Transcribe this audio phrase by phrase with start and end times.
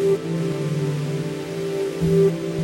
[0.00, 0.24] Thank
[2.04, 2.59] you.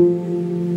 [0.00, 0.69] Música